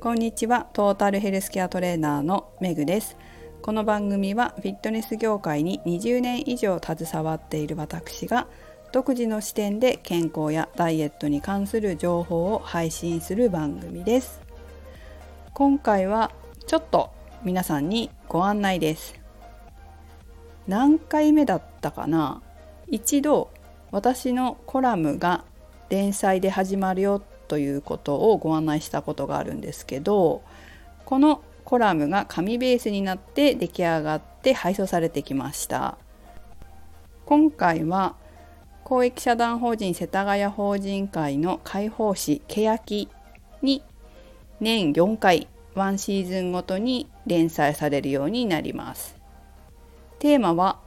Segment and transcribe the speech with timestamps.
[0.00, 0.68] こんにちは。
[0.74, 3.16] トータルヘルスケアトレーナーのめぐです。
[3.60, 8.46] この番組はフィットネス業界に20年以上携わっている私が
[8.92, 14.40] 独自の視点で健康やダイエットに関する情報を配信する番組です。
[15.52, 16.30] 今回は
[16.68, 17.10] ちょっと
[17.42, 19.18] 皆さんにご案内です。
[20.68, 22.40] 何回目だったかな？
[22.86, 23.50] 一度
[23.90, 25.44] 私のコラムが
[25.88, 30.42] 連載で始まるよということをご案内したことがあるんですけど
[31.04, 35.98] このコラムが紙ベースになって出来上がって配送されてきました。
[37.26, 38.16] 今回は
[38.84, 43.10] 公益社団法人世田谷法人会の解放誌「けやき」
[43.60, 43.82] に
[44.60, 49.14] 年4回1シーズンごとに連載されるようになります。
[50.18, 50.78] テーマは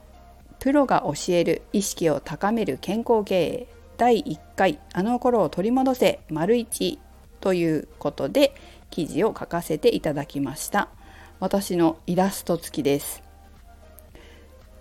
[0.58, 3.66] プロが教える意識を高める健康経営。
[4.02, 6.98] 第1回あの頃を取り戻せ丸1
[7.38, 8.52] ということで
[8.90, 10.88] 記事を書かせていただきました
[11.38, 13.22] 私のイラスト付きです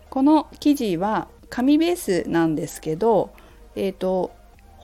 [0.10, 3.32] この記事は紙ベースなんですけど
[3.76, 4.32] えっ、ー、と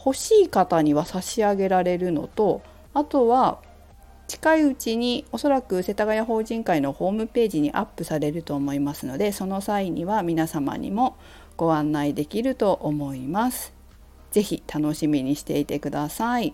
[0.05, 2.61] 欲しい方には差し上げられるのと
[2.93, 3.58] あとは
[4.27, 11.17] 近いうちにおそらく世田谷法人会のホームページにアップされると思いますのでその際には皆様にも
[11.55, 13.77] ご案内できると思います。
[14.31, 16.53] ぜひ楽しみにしていてください。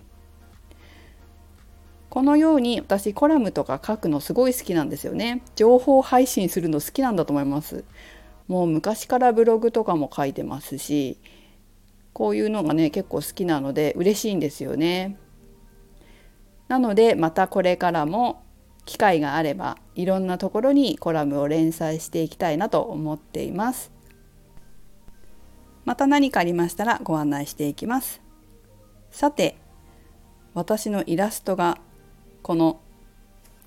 [2.09, 5.41] このように私コラムとか書くのすごい好きなんですよね。
[5.55, 7.85] 情報配信するの好きなんだと思います。
[8.47, 11.17] もう昔からブログとかも書いてますし
[12.11, 15.17] こういうのがね結構好きなので嬉しいんですよね。
[16.67, 18.43] なのでまたこれからも
[18.85, 23.92] 機会があればいろんなところにコラムを連載していきたいなと思っています。
[25.85, 28.21] また何かありましたらご案内していきます。
[29.11, 29.57] さて
[30.53, 31.77] 私のイラストが
[32.41, 32.79] この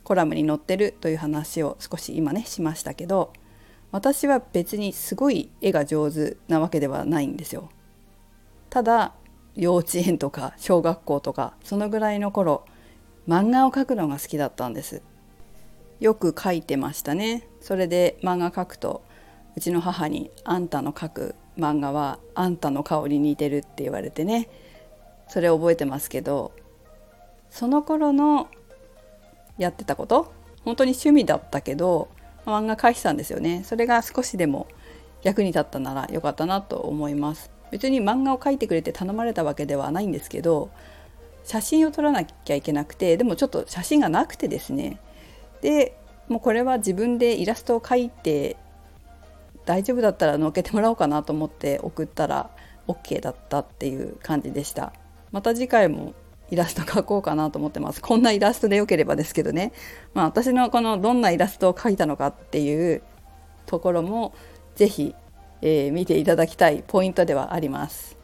[0.03, 3.33] コラムに載ってるという話を少し今ねしましたけど
[3.91, 7.71] 私は別にすごい絵が上手なわけではないんですよ。
[8.71, 9.15] ただ
[9.55, 12.65] 幼稚園とか小学校とかそのぐらいの頃
[13.27, 15.03] 漫画を描くのが好きだったんです
[15.99, 19.03] よく描いてましたねそれで漫画描くと
[19.57, 24.49] うちの母に「あんたの描く漫画はあんたの顔に似てる」って言われてね。
[25.29, 26.53] それ覚えてますけど
[27.51, 28.49] その頃の
[29.59, 30.33] やってたこと
[30.65, 32.09] 本当に趣味だったけど
[32.45, 33.63] 漫画描いてたんですよね。
[33.65, 34.69] それが少しでも
[35.23, 37.51] 役に立ったならよかったなと思います。
[37.73, 40.71] 別に漫画を描いてくれて頼まれたわけではないんですけど
[41.43, 45.01] 写真を撮らなきゃいけなくてでもちょっと写真がなくてですね。
[45.63, 45.97] で
[46.29, 48.57] もうこれは自分でイラストを描いて
[49.67, 52.51] 大丈夫だったら載っけてもらおうかなと思って送ったら
[52.89, 54.93] OK だったっていう感じでした。
[55.33, 56.15] また次回も
[56.51, 58.01] イラスト描こうかなと思ってます。
[58.01, 59.73] こんなイラストでよければですけどね。
[60.15, 63.03] まあ私のこのどんなイラストを描いたのかっていう
[63.67, 64.35] ところも
[64.77, 65.15] 是非、
[65.63, 68.17] えー、見ていただきたいポイントではあります。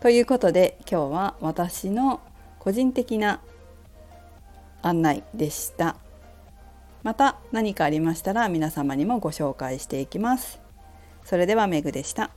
[0.00, 2.20] ということで今日は私の
[2.58, 3.40] 個人的な
[4.82, 5.96] 案内でした。
[7.04, 10.60] また何かありましたら皆様にもご紹介していきます。
[11.22, 12.30] それではメグでした。